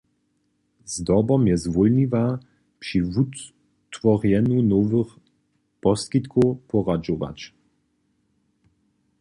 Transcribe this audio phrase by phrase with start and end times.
[0.93, 2.25] Zdobom je zwólniwa,
[2.81, 5.09] při wutworjenju nowych
[5.83, 7.39] poskitkow poradźować.